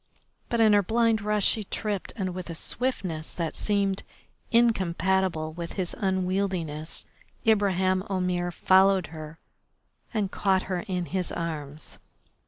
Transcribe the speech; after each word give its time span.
But 0.49 0.59
in 0.59 0.73
her 0.73 0.81
blind 0.81 1.21
rush 1.21 1.45
she 1.45 1.63
tripped, 1.63 2.11
and 2.15 2.33
with 2.33 2.49
a 2.49 2.55
swiftness 2.55 3.35
that 3.35 3.53
seemed 3.55 4.01
incompatible 4.49 5.53
with 5.53 5.73
his 5.73 5.95
unwieldiness 5.95 7.05
Ibraheim 7.45 8.01
Omair 8.09 8.51
followed 8.51 9.07
her 9.13 9.37
and 10.11 10.31
caught 10.31 10.63
her 10.63 10.79
in 10.87 11.05
his 11.05 11.31
arms. 11.31 11.99